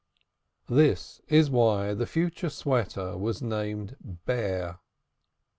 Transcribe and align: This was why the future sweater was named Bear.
This 0.67 1.21
was 1.29 1.51
why 1.51 1.93
the 1.93 2.07
future 2.07 2.49
sweater 2.49 3.15
was 3.15 3.39
named 3.43 3.97
Bear. 4.25 4.79